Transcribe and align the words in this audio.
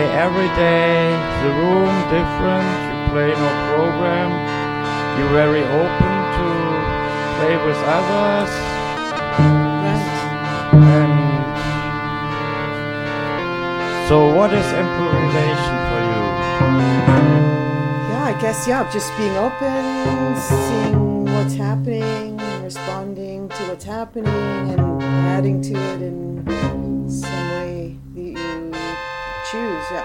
Play 0.00 0.12
every 0.16 0.48
day, 0.56 1.12
the 1.44 1.50
room 1.60 1.94
different, 2.08 2.68
you 2.88 2.96
play 3.12 3.30
no 3.44 3.50
program. 3.68 4.30
You're 5.18 5.34
very 5.42 5.64
open 5.80 6.16
to 6.36 6.46
play 7.36 7.56
with 7.66 7.80
others 7.98 8.50
Right. 9.40 10.04
and 10.96 11.14
so 14.08 14.16
what 14.36 14.50
is 14.52 14.66
improvisation 14.82 15.76
for 15.88 16.00
you? 16.10 16.22
Yeah, 18.10 18.32
I 18.32 18.34
guess, 18.40 18.58
yeah, 18.66 18.90
just 18.90 19.10
being 19.18 19.36
open, 19.36 20.36
seeing 20.36 21.24
what's 21.24 21.54
happening, 21.54 22.40
responding 22.62 23.48
to 23.50 23.62
what's 23.68 23.84
happening, 23.84 24.70
and 24.72 25.02
adding 25.02 25.60
to 25.62 25.74
it 25.74 26.02
in 26.02 26.89
choose. 29.50 29.86
Yeah. 29.90 30.04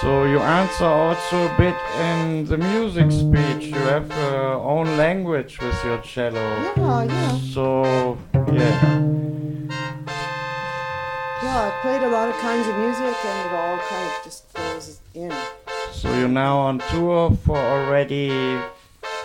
So 0.00 0.24
you 0.24 0.38
answer 0.40 0.84
also 0.84 1.46
a 1.46 1.56
bit 1.58 1.76
in 2.00 2.44
the 2.46 2.56
music 2.58 3.10
speech. 3.10 3.66
You 3.66 3.80
have 3.94 4.08
your 4.08 4.54
own 4.54 4.96
language 4.96 5.60
with 5.60 5.84
your 5.84 5.98
cello. 5.98 6.40
Yeah, 6.76 7.02
yeah. 7.04 7.38
So 7.54 8.18
yeah. 8.52 9.00
Yeah, 11.42 11.68
I 11.68 11.78
played 11.82 12.02
a 12.02 12.08
lot 12.08 12.28
of 12.28 12.34
kinds 12.36 12.66
of 12.68 12.76
music, 12.76 13.16
and 13.24 13.50
it 13.50 13.54
all 13.56 13.78
kind 13.78 14.06
of 14.10 14.24
just 14.24 14.48
flows 14.52 15.00
in. 15.14 15.32
So 15.92 16.12
you're 16.18 16.28
now 16.28 16.58
on 16.58 16.78
tour 16.90 17.30
for 17.44 17.56
already 17.56 18.58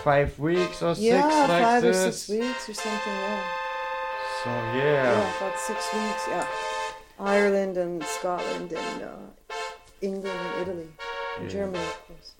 five 0.02 0.38
weeks 0.38 0.82
or 0.82 0.94
yeah, 0.98 1.22
six 1.22 1.48
like 1.48 1.62
five 1.62 1.82
this. 1.82 1.96
or 1.96 2.12
six 2.12 2.28
weeks 2.28 2.68
or 2.68 2.74
something, 2.74 3.12
yeah. 3.12 3.42
So 4.44 4.50
Yeah, 4.50 5.02
yeah. 5.04 5.36
about 5.38 5.58
six 5.58 5.92
weeks, 5.94 6.22
yeah. 6.28 6.46
Ireland 7.18 7.76
and 7.76 8.02
Scotland 8.04 8.72
and 8.72 9.02
uh, 9.02 9.45
England 10.00 10.26
and 10.28 10.62
Italy. 10.68 10.88
And 11.38 11.44
Yeah. 11.44 11.48
Germany, 11.48 11.84
of 11.84 12.06
course. 12.08 12.32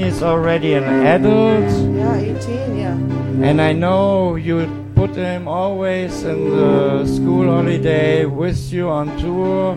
Son, 0.00 0.10
he's 0.10 0.22
already 0.22 0.74
an 0.74 0.84
adult, 0.84 1.94
Yeah, 1.94 2.14
18, 2.16 2.76
yeah. 2.76 3.48
and 3.48 3.60
I 3.60 3.72
know 3.72 4.36
you 4.36 4.68
put 4.94 5.10
him 5.10 5.48
always 5.48 6.22
in 6.22 6.50
the 6.50 7.06
school 7.06 7.50
holiday 7.50 8.24
with 8.24 8.72
you 8.72 8.88
on 8.88 9.16
tour, 9.18 9.72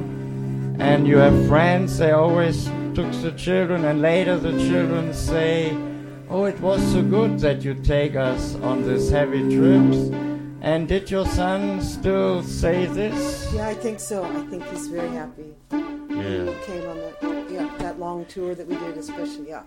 and 0.80 1.08
you 1.08 1.18
have 1.18 1.48
friends, 1.48 1.98
they 1.98 2.12
always 2.12 2.66
took 2.94 3.12
the 3.22 3.34
children, 3.38 3.86
and 3.86 4.02
later 4.02 4.38
the 4.38 4.52
children 4.52 5.14
say, 5.14 5.78
Oh, 6.32 6.46
it 6.46 6.60
was 6.60 6.80
so 6.92 7.02
good 7.02 7.40
that 7.40 7.64
you 7.64 7.74
take 7.74 8.16
us 8.16 8.54
on 8.62 8.84
these 8.88 9.10
heavy 9.10 9.42
trips. 9.56 10.12
And 10.62 10.88
did 10.88 11.10
your 11.10 11.26
son 11.26 11.82
still 11.82 12.44
say 12.44 12.86
this? 12.86 13.52
Yeah, 13.52 13.68
I 13.68 13.74
think 13.74 14.00
so. 14.00 14.24
I 14.24 14.42
think 14.46 14.64
he's 14.68 14.90
very 14.90 15.10
happy. 15.10 15.56
Yeah. 15.72 16.46
He 16.46 16.54
came 16.66 16.88
on 16.88 16.98
that, 16.98 17.48
yeah, 17.50 17.76
that 17.80 18.00
long 18.00 18.26
tour 18.26 18.54
that 18.54 18.68
we 18.68 18.76
did, 18.78 18.98
especially, 18.98 19.50
yeah. 19.50 19.64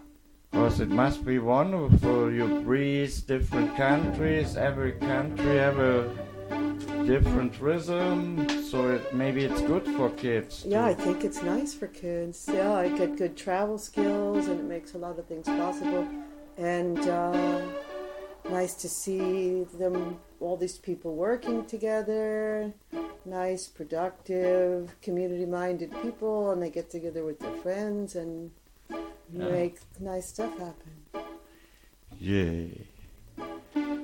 Because 0.52 0.80
it 0.80 0.90
must 0.90 1.25
be 1.25 1.38
wonderful. 1.38 2.30
You 2.30 2.61
breathe 2.61 3.14
different 3.26 3.75
countries. 3.75 4.56
Every 4.56 4.92
country 4.92 5.56
have 5.56 5.78
a 5.78 6.09
different 7.06 7.59
rhythm. 7.59 8.47
So 8.62 8.90
it, 8.90 9.14
maybe 9.14 9.44
it's 9.44 9.62
good 9.62 9.87
for 9.97 10.11
kids. 10.11 10.64
Yeah, 10.66 10.85
I 10.85 10.94
think 10.94 11.25
it's 11.25 11.42
nice 11.42 11.73
for 11.75 11.88
kids. 11.88 12.49
Yeah, 12.52 12.75
I 12.75 12.90
get 12.90 13.16
good 13.16 13.37
travel 13.37 13.78
skills, 13.78 14.47
and 14.49 14.61
it 14.61 14.66
makes 14.66 14.94
a 14.94 14.99
lot 14.99 15.18
of 15.18 15.26
things 15.26 15.47
possible. 15.47 16.06
And 16.59 16.99
uh, 17.00 17.62
nice 18.50 18.75
to 18.75 18.88
see 18.88 19.64
them, 19.78 20.21
all 20.38 20.59
these 20.59 20.76
people 20.76 21.16
working 21.16 21.64
together. 21.64 22.73
Nice, 23.25 23.68
productive, 23.68 25.00
community-minded 25.00 25.90
people, 26.02 26.50
and 26.50 26.62
they 26.62 26.71
get 26.71 26.90
together 26.90 27.25
with 27.25 27.40
their 27.40 27.56
friends 27.62 28.16
and 28.16 28.50
Yeah. 29.33 29.49
make 29.49 29.79
nice 30.01 30.29
stuff 30.29 30.53
happen. 30.59 30.93
Yeah. 32.19 32.67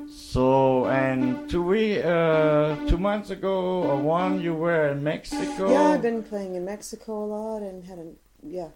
So 0.09 0.87
and 0.87 1.49
two 1.51 1.63
we 1.63 2.03
uh 2.03 2.77
two 2.89 2.99
months 2.99 3.31
ago 3.31 3.83
or 3.83 3.97
one 3.97 4.41
you 4.41 4.55
were 4.55 4.89
in 4.89 5.03
Mexico. 5.03 5.71
Yeah, 5.71 5.95
I've 5.95 6.03
been 6.03 6.23
playing 6.23 6.55
in 6.55 6.65
Mexico 6.65 7.25
a 7.25 7.27
lot, 7.27 7.63
and 7.63 7.85
had 7.85 7.99
a 7.99 8.07
yeah 8.43 8.69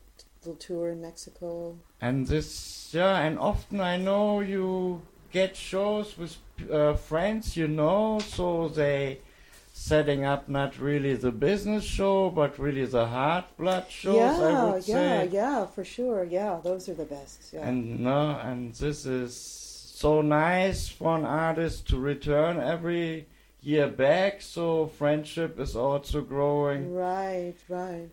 little 0.45 0.57
tour 0.57 0.91
in 0.91 1.01
Mexico. 1.01 1.79
And 2.01 2.27
this, 2.27 2.91
yeah, 2.93 3.21
and 3.21 3.39
often 3.39 3.81
I 3.81 3.97
know 3.97 4.41
you 4.41 5.03
get 5.31 5.57
shows 5.57 6.19
with 6.19 6.37
uh, 6.71 6.95
friends 6.95 7.57
you 7.57 7.69
know, 7.69 8.19
so 8.19 8.69
they 8.69 9.21
setting 9.83 10.25
up 10.25 10.49
not 10.49 10.79
really 10.79 11.15
the 11.17 11.33
business 11.33 11.83
show, 11.83 12.31
but 12.31 12.57
really 12.57 12.85
the 12.85 13.07
heart 13.07 13.45
blood 13.59 13.85
shows. 13.89 14.15
Yeah, 14.15 14.75
yeah, 14.75 14.81
say. 14.81 15.29
yeah, 15.33 15.67
for 15.67 15.85
sure. 15.85 16.23
Yeah, 16.23 16.61
those 16.63 16.89
are 16.89 16.95
the 16.95 17.05
best. 17.05 17.53
Yeah. 17.53 17.67
And 17.67 18.01
no, 18.01 18.39
and 18.45 18.73
this 18.75 19.07
is 19.07 19.35
so 19.35 20.23
nice 20.23 20.89
for 20.89 21.19
an 21.19 21.25
artist 21.25 21.89
to 21.89 21.99
return 21.99 22.61
every 22.61 23.27
year 23.61 23.89
back. 23.89 24.41
So 24.41 24.87
friendship 24.87 25.59
is 25.59 25.75
also 25.75 26.21
growing. 26.21 26.95
Right, 26.95 27.55
right. 27.69 28.09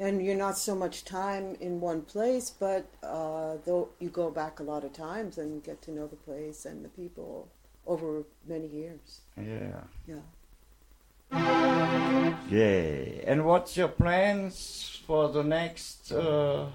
And 0.00 0.24
you're 0.24 0.42
not 0.46 0.58
so 0.58 0.74
much 0.74 1.04
time 1.04 1.56
in 1.60 1.80
one 1.80 2.02
place, 2.02 2.50
but 2.50 2.86
uh, 3.04 3.54
though 3.64 3.90
you 4.00 4.08
go 4.08 4.32
back 4.32 4.58
a 4.58 4.64
lot 4.64 4.82
of 4.82 4.92
times 4.92 5.38
and 5.38 5.62
get 5.62 5.80
to 5.82 5.92
know 5.92 6.08
the 6.08 6.16
place 6.16 6.64
and 6.66 6.84
the 6.84 6.88
people 6.88 7.48
over 7.86 8.24
many 8.48 8.66
years. 8.66 9.20
Yeah. 9.36 9.82
Yeah. 10.08 10.26
Yay. 12.48 13.24
And 13.26 13.44
what's 13.44 13.76
your 13.76 13.88
plans 13.88 15.00
for 15.06 15.28
the 15.30 15.42
next 15.42 16.12
uh, 16.12 16.66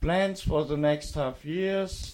plans 0.00 0.42
for 0.42 0.64
the 0.64 0.76
next 0.76 1.14
half 1.14 1.44
years? 1.44 2.12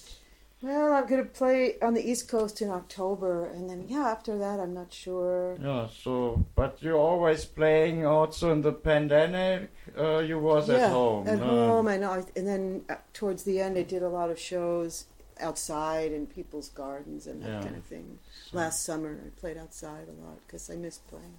Well, 0.62 0.92
I'm 0.92 1.08
gonna 1.08 1.24
play 1.24 1.74
on 1.82 1.94
the 1.94 2.08
East 2.08 2.28
Coast 2.28 2.62
in 2.62 2.70
October, 2.70 3.46
and 3.46 3.68
then 3.68 3.86
yeah, 3.88 4.06
after 4.06 4.38
that, 4.38 4.60
I'm 4.60 4.72
not 4.72 4.92
sure. 4.92 5.56
Yeah, 5.60 5.88
so 5.88 6.46
but 6.54 6.80
you're 6.80 6.96
always 6.96 7.44
playing 7.44 8.06
also 8.06 8.52
in 8.52 8.62
the 8.62 8.72
pandemic. 8.72 9.72
Uh, 9.98 10.18
you 10.18 10.38
was 10.38 10.68
yeah, 10.68 10.76
at 10.76 10.90
home. 10.92 11.26
At 11.26 11.40
no? 11.40 11.46
home, 11.46 11.88
I 11.88 11.96
know. 11.96 12.24
And 12.36 12.46
then 12.46 12.84
uh, 12.88 12.94
towards 13.12 13.42
the 13.42 13.60
end, 13.60 13.76
I 13.76 13.82
did 13.82 14.04
a 14.04 14.08
lot 14.08 14.30
of 14.30 14.38
shows 14.38 15.06
outside 15.42 16.12
in 16.12 16.26
people's 16.26 16.68
gardens 16.70 17.26
and 17.26 17.42
that 17.42 17.48
yeah. 17.48 17.62
kind 17.62 17.76
of 17.76 17.84
thing. 17.84 18.18
Last 18.52 18.84
summer, 18.84 19.18
I 19.24 19.28
played 19.40 19.58
outside 19.58 20.06
a 20.08 20.24
lot 20.24 20.38
because 20.46 20.70
I 20.70 20.76
missed 20.76 21.06
playing. 21.08 21.36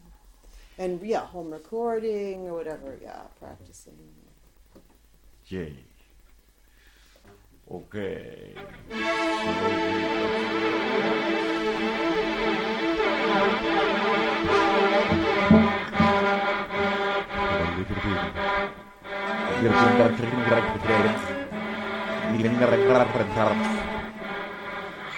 And 0.78 1.02
yeah, 1.02 1.26
home 1.26 1.52
recording 1.52 2.48
or 2.48 2.54
whatever. 2.54 2.98
Yeah, 3.02 3.22
practicing. 3.40 3.98
Yay. 5.48 5.76
Okay. 7.72 8.54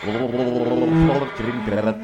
Kirim 0.05 1.65
deret. 1.65 1.97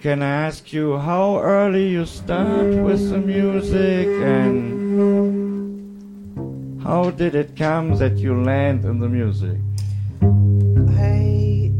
Can 0.00 0.22
I 0.22 0.46
ask 0.46 0.72
you 0.72 0.96
how 0.96 1.40
early 1.40 1.88
you 1.88 2.06
start 2.06 2.68
with 2.68 3.10
the 3.10 3.18
music 3.18 4.06
and 4.06 4.78
how 6.82 7.10
did 7.10 7.34
it 7.34 7.56
come 7.56 7.96
that 7.96 8.16
you 8.16 8.40
land 8.40 8.84
in 8.84 9.00
the 9.00 9.08
music? 9.08 9.58
I 10.96 11.72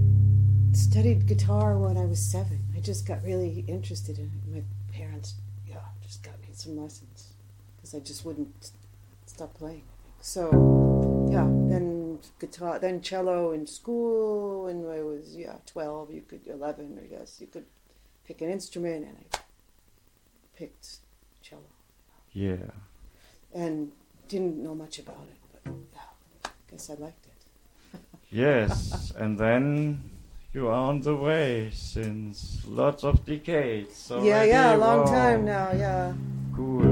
studied 0.73 1.27
guitar 1.27 1.79
when 1.79 1.97
I 1.97 2.07
was 2.07 2.19
seven. 2.19 2.65
I 2.77 2.81
just 2.81 3.07
got 3.07 3.23
really 3.23 3.65
interested 3.69 4.19
in 4.19 4.25
it. 4.25 4.53
My 4.53 4.63
parents, 4.93 5.35
yeah, 5.67 5.77
just 6.03 6.25
got 6.25 6.41
me 6.41 6.49
some 6.53 6.77
lessons 6.77 7.35
because 7.77 7.95
I 7.95 8.01
just 8.01 8.25
wouldn't 8.25 8.73
stop 9.27 9.55
playing. 9.55 9.85
So, 10.21 11.29
yeah, 11.31 11.45
then 11.45 12.19
guitar, 12.41 12.81
then 12.81 13.01
cello 13.01 13.53
in 13.53 13.65
school. 13.69 14.65
When 14.65 14.85
I 14.91 15.03
was 15.03 15.37
yeah 15.37 15.59
twelve, 15.67 16.11
you 16.13 16.23
could 16.23 16.47
eleven, 16.49 16.99
I 17.01 17.07
guess 17.07 17.41
you 17.41 17.47
could 17.47 17.67
pick 18.29 18.43
an 18.43 18.51
instrument, 18.51 19.07
and 19.07 19.17
I 19.33 19.39
picked 20.55 20.99
cello 21.41 21.63
Yeah. 22.35 22.71
and 23.55 23.91
didn't 24.29 24.63
know 24.63 24.75
much 24.75 24.99
about 24.99 25.27
it, 25.33 25.41
but 25.51 25.73
yeah, 25.95 26.01
I 26.45 26.49
guess 26.71 26.91
I 26.91 26.95
liked 26.95 27.25
it. 27.27 27.99
Yes, 28.31 29.13
and 29.17 29.39
then 29.39 30.11
you 30.53 30.69
are 30.69 30.91
on 30.91 31.01
the 31.01 31.17
way 31.17 31.71
since 31.73 32.61
lots 32.67 33.03
of 33.03 33.25
decades. 33.25 33.97
So 33.97 34.23
yeah, 34.23 34.45
yeah, 34.45 34.77
a 34.77 34.77
long 34.77 35.01
wow. 35.05 35.05
time 35.07 35.47
now. 35.47 35.73
Yeah. 35.73 36.13
Cool. 36.55 36.85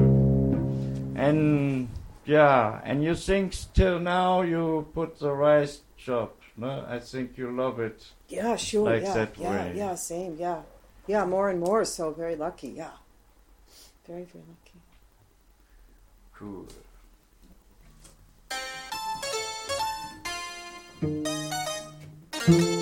And 1.14 1.88
yeah, 2.24 2.80
and 2.84 3.04
you 3.04 3.14
think 3.14 3.54
till 3.74 4.00
now 4.00 4.40
you 4.40 4.86
put 4.94 5.18
the 5.18 5.32
rice 5.32 5.82
job, 5.98 6.30
no? 6.56 6.86
I 6.88 6.98
think 7.00 7.36
you 7.36 7.54
love 7.54 7.80
it. 7.80 8.06
Yeah, 8.28 8.56
sure. 8.56 8.86
Like 8.86 9.02
yeah, 9.02 9.14
that 9.14 9.36
yeah, 9.36 9.50
way. 9.50 9.72
yeah, 9.76 9.94
same. 9.94 10.36
Yeah, 10.38 10.62
yeah, 11.06 11.24
more 11.24 11.48
and 11.50 11.60
more. 11.60 11.84
So 11.84 12.10
very 12.12 12.36
lucky. 12.36 12.68
Yeah, 12.68 12.90
very 14.06 14.24
very 14.24 14.44
lucky. 14.48 14.80
Cool. 16.34 16.66
Yeah, 22.48 22.75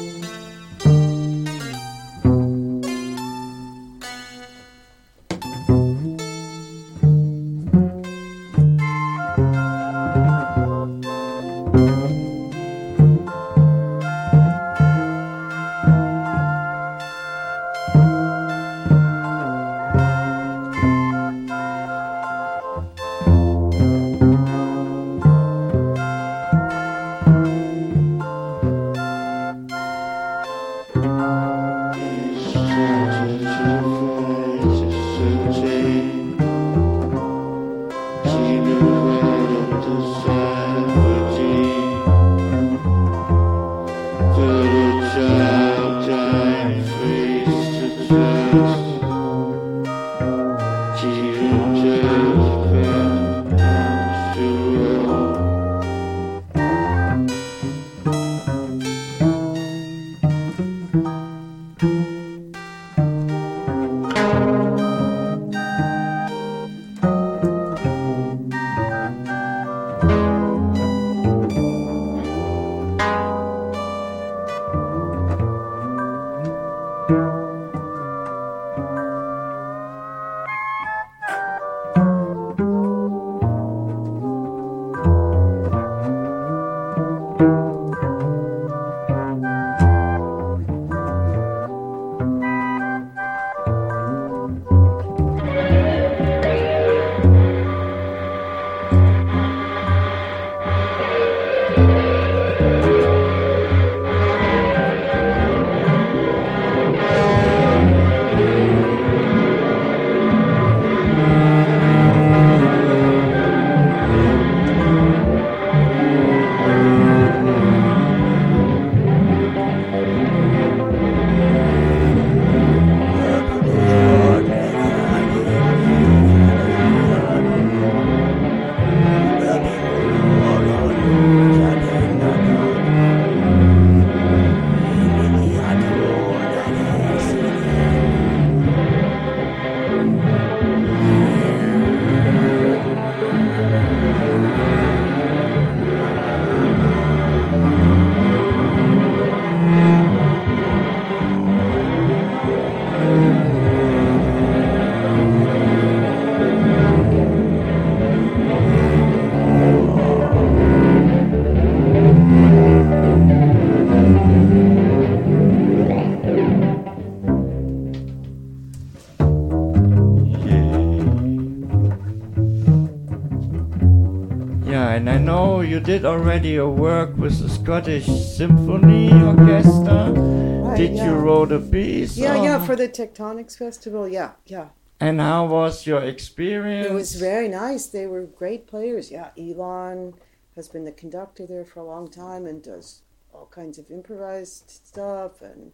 and 175.06 175.10
I 175.10 175.18
know 175.18 175.60
you 175.60 175.80
did 175.80 176.06
already 176.06 176.52
your 176.52 176.70
work 176.70 177.14
with 177.18 177.38
the 177.38 177.50
Scottish 177.50 178.06
Symphony 178.06 179.12
Orchestra. 179.12 180.10
Right, 180.10 180.78
did 180.78 180.94
yeah. 180.94 181.10
you 181.10 181.16
wrote 181.16 181.52
a 181.52 181.60
piece? 181.60 182.16
Yeah, 182.16 182.42
yeah, 182.42 182.64
for 182.64 182.74
the 182.74 182.88
Tectonics 182.88 183.54
Festival. 183.58 184.08
Yeah, 184.08 184.32
yeah. 184.46 184.68
And 184.98 185.20
how 185.20 185.44
was 185.44 185.86
your 185.86 186.02
experience? 186.02 186.86
It 186.86 186.94
was 186.94 187.16
very 187.16 187.48
nice. 187.48 187.86
They 187.88 188.06
were 188.06 188.22
great 188.22 188.66
players. 188.66 189.10
Yeah, 189.10 189.28
Ilan 189.36 190.14
has 190.56 190.68
been 190.68 190.86
the 190.86 190.92
conductor 190.92 191.46
there 191.46 191.66
for 191.66 191.80
a 191.80 191.84
long 191.84 192.10
time 192.10 192.46
and 192.46 192.62
does 192.62 193.02
all 193.34 193.50
kinds 193.50 193.76
of 193.76 193.90
improvised 193.90 194.70
stuff 194.70 195.42
and 195.42 195.72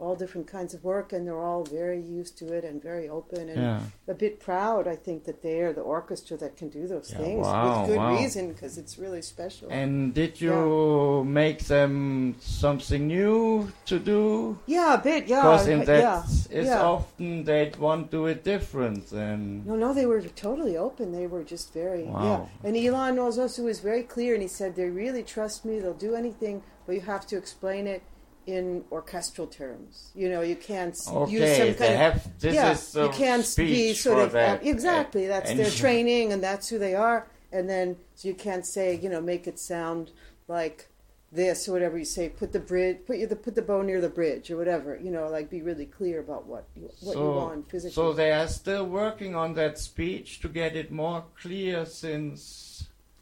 all 0.00 0.14
different 0.16 0.46
kinds 0.46 0.74
of 0.74 0.84
work. 0.84 1.12
And 1.12 1.26
they're 1.26 1.42
all 1.50 1.64
very 1.64 2.00
used 2.00 2.36
to 2.38 2.52
it 2.52 2.64
and 2.64 2.82
very 2.82 3.08
open 3.08 3.48
and 3.48 3.60
Yeah. 3.60 3.80
a 4.08 4.14
bit 4.14 4.40
proud. 4.40 4.86
I 4.88 4.96
think 4.96 5.24
that 5.24 5.42
they 5.42 5.60
are 5.60 5.72
the 5.72 5.80
orchestra 5.82 6.36
that 6.38 6.56
can 6.56 6.68
do 6.68 6.86
those 6.86 7.10
Yeah, 7.12 7.18
things 7.18 7.46
wow, 7.46 7.80
with 7.80 7.90
good 7.90 7.96
wow. 7.98 8.16
reason 8.16 8.48
because 8.52 8.78
it's 8.78 8.98
really 8.98 9.22
special. 9.22 9.68
And 9.70 10.14
did 10.14 10.40
you 10.40 11.24
make 11.24 11.64
them 11.64 12.36
something 12.40 13.06
new 13.06 13.68
to 13.86 13.98
do? 13.98 14.58
yeah, 14.66 14.94
a 14.94 14.98
bit. 14.98 15.26
Yeah, 15.28 15.42
Because 15.42 15.68
in 15.68 15.84
that 15.84 16.00
yeah, 16.00 16.22
it's 16.58 16.68
yeah. 16.68 16.82
often 16.82 17.44
they 17.44 17.72
want 17.78 18.10
to 18.10 18.16
do 18.18 18.26
it 18.26 18.44
different 18.44 19.12
And 19.12 19.66
No, 19.66 19.74
no, 19.76 19.92
they 19.94 20.06
were 20.06 20.20
totally 20.22 20.76
open. 20.76 21.12
They 21.12 21.26
were 21.26 21.42
just 21.44 21.72
very 21.72 22.04
Wow. 22.04 22.24
yeah. 22.62 22.68
And 22.68 22.76
Ilan 22.76 23.16
was 23.24 23.38
also 23.38 23.62
was 23.64 23.80
very 23.80 24.02
clear, 24.02 24.34
and 24.34 24.42
he 24.42 24.48
said 24.48 24.74
they 24.76 24.88
really 24.88 25.22
trust 25.22 25.64
me. 25.64 25.78
They'll 25.80 25.94
do 26.10 26.14
anything, 26.14 26.62
but 26.86 26.94
you 26.94 27.00
have 27.02 27.26
to 27.28 27.36
explain 27.36 27.86
it 27.86 28.02
in 28.46 28.84
orchestral 28.92 29.46
terms. 29.46 30.10
You 30.14 30.28
know, 30.28 30.40
you 30.40 30.56
can't 30.56 30.92
s- 30.94 31.08
use 31.28 31.56
some 31.56 31.66
kind 31.66 31.78
they 31.78 31.92
of 31.94 31.98
have. 31.98 32.38
This 32.38 32.54
yeah, 32.54 33.02
you 33.04 33.10
can't 33.10 33.54
be 33.56 33.92
sort 33.92 34.20
of 34.20 34.32
that. 34.32 34.60
Uh, 34.62 34.68
exactly. 34.68 35.26
Uh, 35.26 35.28
that's 35.28 35.50
And- 35.50 35.58
their 35.58 35.70
training, 35.84 36.32
and 36.32 36.42
that's 36.42 36.68
who 36.68 36.78
they 36.78 36.94
are. 36.94 37.26
And 37.52 37.68
then 37.68 37.96
so 38.14 38.28
you 38.28 38.34
can't 38.34 38.66
say, 38.66 38.94
you 38.96 39.08
know, 39.08 39.20
make 39.20 39.46
it 39.46 39.58
sound 39.58 40.10
like 40.48 40.88
this 41.32 41.68
or 41.68 41.72
whatever 41.72 41.98
you 41.98 42.04
say. 42.04 42.28
Put 42.28 42.52
the 42.52 42.60
bridge, 42.60 42.98
put 43.06 43.18
you 43.18 43.26
the 43.26 43.36
put 43.36 43.54
the 43.54 43.62
bow 43.62 43.82
near 43.82 44.00
the 44.00 44.08
bridge 44.08 44.50
or 44.50 44.56
whatever. 44.56 44.96
You 44.96 45.10
know, 45.10 45.28
like 45.28 45.50
be 45.50 45.62
really 45.62 45.86
clear 45.86 46.20
about 46.20 46.46
what 46.46 46.64
you, 46.76 46.90
what 47.00 47.14
so, 47.14 47.22
you 47.22 47.30
want 47.36 47.70
physically. 47.70 47.94
So 47.94 48.12
they 48.12 48.32
are 48.32 48.48
still 48.48 48.84
working 48.86 49.34
on 49.34 49.54
that 49.54 49.78
speech 49.78 50.40
to 50.40 50.48
get 50.48 50.76
it 50.76 50.90
more 50.92 51.24
clear 51.40 51.84
since 51.86 52.75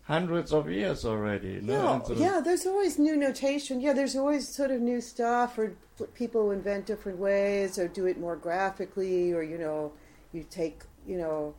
hundreds 0.05 0.53
of 0.53 0.71
years 0.71 1.05
already. 1.05 1.61
no? 1.61 2.03
Yeah, 2.11 2.17
yeah. 2.17 2.41
There's 2.41 2.67
always 2.67 2.99
new 2.99 3.17
notation. 3.17 3.81
Yeah, 3.81 3.93
there's 3.93 4.17
always 4.17 4.49
sort 4.49 4.71
of 4.71 4.81
new 4.81 5.01
stuff, 5.01 5.59
or 5.59 5.77
people 6.15 6.51
invent 6.51 6.87
different 6.87 7.19
ways, 7.19 7.79
or 7.79 7.89
do 7.89 8.07
it 8.07 8.19
more 8.19 8.37
graphically, 8.37 9.33
or 9.33 9.43
you 9.43 9.59
know, 9.59 9.93
you 10.33 10.45
take 10.49 10.83
you 11.07 11.19
know, 11.19 11.55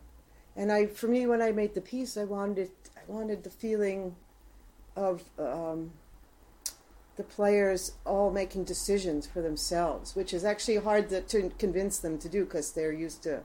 and 0.56 0.72
I 0.72 0.88
for 0.88 1.08
me 1.08 1.26
when 1.28 1.42
I 1.42 1.52
made 1.52 1.74
the 1.74 1.82
piece, 1.82 2.18
I 2.18 2.26
wanted 2.26 2.72
I 2.96 3.02
wanted 3.12 3.44
the 3.44 3.50
feeling 3.50 4.16
of 4.96 5.24
um, 5.38 5.92
the 7.18 7.24
players 7.24 7.94
all 8.06 8.32
making 8.32 8.64
decisions 8.64 9.26
for 9.26 9.42
themselves, 9.42 10.16
which 10.16 10.34
is 10.34 10.46
actually 10.46 10.78
hard 10.78 11.10
to, 11.10 11.22
to 11.22 11.52
convince 11.58 12.00
them 12.00 12.18
to 12.20 12.30
do 12.30 12.46
because 12.46 12.72
they're 12.72 12.94
used 12.94 13.24
to. 13.24 13.42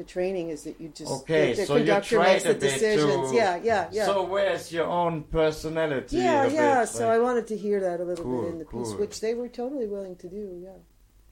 The 0.00 0.06
training 0.06 0.48
is 0.48 0.64
that 0.64 0.80
you 0.80 0.88
just 0.88 1.12
Okay, 1.12 1.50
the, 1.52 1.60
the 1.60 1.66
so 1.66 1.76
conductor 1.76 2.14
tried 2.16 2.32
makes 2.32 2.44
the 2.44 2.54
decisions. 2.54 3.30
to- 3.32 3.36
Yeah, 3.36 3.60
yeah, 3.62 3.88
yeah. 3.92 4.06
So 4.06 4.24
where's 4.24 4.72
your 4.72 4.86
own 4.86 5.24
personality? 5.24 6.16
Yeah, 6.16 6.46
yeah. 6.46 6.80
bit, 6.80 6.88
So 6.88 7.00
like- 7.06 7.16
I 7.16 7.18
wanted 7.18 7.46
to 7.48 7.56
hear 7.58 7.80
that 7.80 8.00
a 8.00 8.04
little 8.04 8.24
Cool, 8.24 8.42
bit 8.44 8.52
in 8.52 8.58
the 8.60 8.64
piece, 8.64 8.94
which 8.94 9.20
they 9.20 9.34
were 9.34 9.48
totally 9.48 9.86
willing 9.86 10.16
to 10.16 10.28
do. 10.30 10.58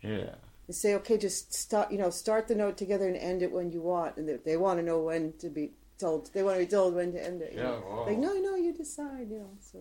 Yeah, 0.03 0.11
yeah. 0.11 0.35
they 0.67 0.75
say, 0.75 0.95
okay, 0.97 1.17
just 1.17 1.55
start. 1.55 1.91
You 1.91 1.97
know, 1.97 2.11
start 2.11 2.47
the 2.47 2.55
note 2.55 2.77
together 2.77 3.09
and 3.09 3.17
end 3.17 3.41
it 3.43 3.51
when 3.51 3.73
you 3.73 3.81
want, 3.81 4.19
and 4.19 4.29
they, 4.29 4.37
they 4.37 4.57
want 4.59 4.79
to 4.81 4.85
know 4.85 5.01
when 5.01 5.33
to 5.39 5.49
be 5.49 5.71
told. 5.99 6.31
They 6.35 6.43
want 6.43 6.59
to 6.59 6.65
be 6.67 6.71
told 6.71 6.95
when 6.95 7.13
to 7.13 7.25
end 7.25 7.41
it. 7.41 7.55
Yeah, 7.57 7.71
wow. 7.81 8.05
Like 8.07 8.19
no, 8.19 8.35
no, 8.35 8.55
you 8.55 8.75
decide. 8.75 9.31
You 9.31 9.39
know, 9.39 9.51
so 9.61 9.79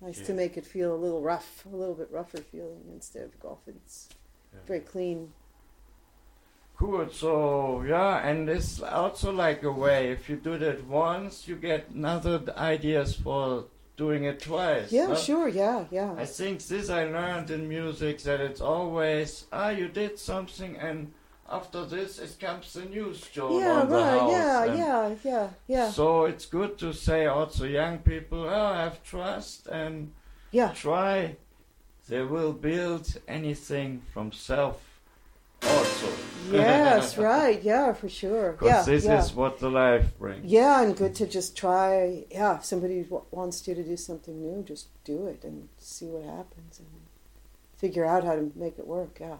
nice 0.00 0.18
to 0.26 0.34
make 0.34 0.56
it 0.56 0.66
feel 0.66 0.92
a 0.92 0.96
little 1.04 1.22
rough, 1.22 1.64
a 1.72 1.76
little 1.76 1.94
bit 1.94 2.08
rougher 2.10 2.38
feeling 2.38 2.82
instead 2.92 3.22
of 3.26 3.38
golf. 3.38 3.60
It's 3.68 4.08
Yeah. 4.52 4.58
very 4.66 4.80
clean. 4.80 5.32
Cool. 6.80 7.10
So 7.10 7.84
yeah, 7.86 8.26
and 8.26 8.48
it's 8.48 8.80
also 8.80 9.32
like 9.32 9.62
a 9.64 9.70
way. 9.70 10.12
If 10.12 10.30
you 10.30 10.36
do 10.36 10.56
that 10.56 10.82
once, 10.86 11.46
you 11.46 11.56
get 11.56 11.90
another 11.90 12.40
ideas 12.56 13.14
for 13.14 13.66
doing 13.98 14.24
it 14.24 14.40
twice. 14.40 14.90
Yeah, 14.90 15.08
no? 15.08 15.14
sure. 15.14 15.48
Yeah, 15.48 15.84
yeah. 15.90 16.14
I 16.16 16.24
think 16.24 16.64
this 16.64 16.88
I 16.88 17.04
learned 17.04 17.50
in 17.50 17.68
music 17.68 18.22
that 18.22 18.40
it's 18.40 18.62
always 18.62 19.44
ah 19.52 19.68
you 19.68 19.88
did 19.88 20.18
something 20.18 20.78
and 20.78 21.12
after 21.50 21.84
this 21.84 22.18
it 22.18 22.40
comes 22.40 22.72
the 22.72 22.86
news 22.86 23.28
show 23.30 23.60
yeah, 23.60 23.80
on 23.80 23.90
the 23.90 23.96
right. 23.96 24.20
house. 24.20 24.32
Yeah, 24.32 24.64
and 24.64 24.78
yeah, 24.78 25.14
yeah, 25.22 25.48
yeah, 25.68 25.90
So 25.90 26.24
it's 26.24 26.46
good 26.46 26.78
to 26.78 26.94
say 26.94 27.26
also 27.26 27.66
young 27.66 27.98
people 27.98 28.44
oh 28.44 28.72
have 28.72 29.02
trust 29.02 29.66
and 29.66 30.12
yeah. 30.50 30.72
try. 30.72 31.36
They 32.08 32.22
will 32.22 32.54
build 32.54 33.06
anything 33.28 34.00
from 34.14 34.32
self 34.32 34.89
also. 35.62 36.08
Yes, 36.50 37.16
right. 37.32 37.62
Yeah, 37.62 37.92
for 37.92 38.08
sure. 38.08 38.52
Because 38.52 38.68
Yeah, 38.86 38.94
this 38.94 39.04
yeah. 39.04 39.18
is 39.22 39.32
what 39.34 39.58
the 39.60 39.70
life 39.70 40.06
brings. 40.18 40.44
Yeah, 40.44 40.82
and 40.82 40.96
good 40.96 41.14
to 41.16 41.26
just 41.26 41.56
try. 41.56 42.24
Yeah, 42.30 42.56
if 42.56 42.64
somebody 42.64 43.02
w- 43.04 43.24
wants 43.30 43.66
you 43.68 43.74
to 43.74 43.82
do 43.82 43.96
something 43.96 44.40
new, 44.40 44.62
just 44.64 44.88
do 45.04 45.26
it 45.26 45.44
and 45.44 45.68
see 45.78 46.06
what 46.06 46.24
happens 46.24 46.78
and 46.80 46.88
figure 47.76 48.04
out 48.04 48.24
how 48.24 48.34
to 48.34 48.50
make 48.56 48.78
it 48.78 48.86
work. 48.86 49.18
Yeah. 49.20 49.36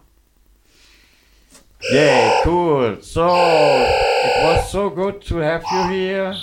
Yeah, 1.91 2.41
cool. 2.43 3.01
So 3.01 3.25
it 3.27 4.43
was 4.45 4.71
so 4.71 4.89
good 4.89 5.21
to 5.23 5.37
have 5.37 5.63
you 5.71 5.87
here 5.89 6.35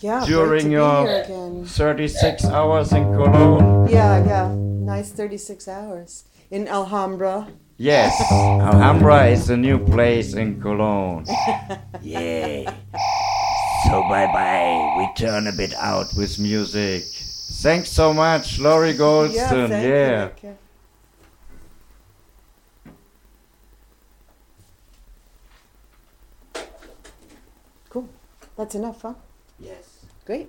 Yeah. 0.00 0.24
During 0.26 0.70
your- 0.70 1.04
be 1.04 1.08
here 1.10 1.22
again. 1.24 1.64
36 1.64 2.44
hours 2.44 2.92
in 2.92 3.04
Cologne. 3.14 3.88
Yeah, 3.88 4.22
yeah. 4.24 4.54
Nice 4.54 5.10
36 5.10 5.66
hours 5.66 6.24
in 6.50 6.68
Alhambra. 6.68 7.48
Yes, 7.76 8.30
Alhambra 8.30 9.26
is 9.26 9.50
a 9.50 9.56
new 9.56 9.78
place 9.84 10.34
in 10.34 10.60
Cologne. 10.60 11.24
yeah. 12.02 12.72
So 13.84 14.02
bye 14.08 14.26
bye. 14.32 14.94
We 14.98 15.08
turn 15.16 15.48
a 15.48 15.52
bit 15.52 15.74
out 15.74 16.06
with 16.16 16.38
music. 16.38 17.02
Thanks 17.62 17.88
so 17.90 18.14
much, 18.14 18.60
Lori 18.60 18.90
Yeah, 18.90 18.96
Goldston. 18.98 19.68
thank 19.68 19.84
you, 19.84 19.90
yeah. 19.90 20.24
Nick, 20.24 20.42
yeah. 20.42 20.52
Cool. 27.88 28.08
That's 28.56 28.74
enough, 28.74 29.02
huh? 29.02 29.14
Yes. 29.58 30.06
Great 30.24 30.48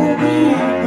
will 0.00 0.16
be. 0.16 0.79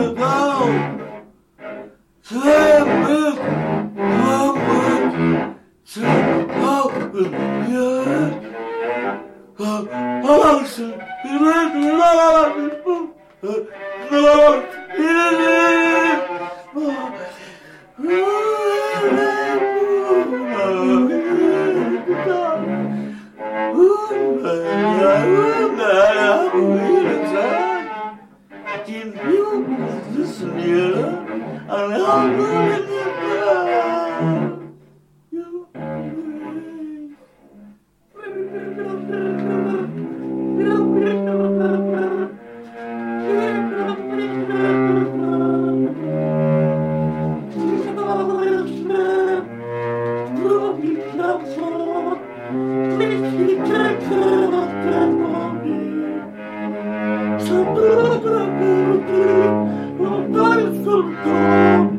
Thank 61.23 61.92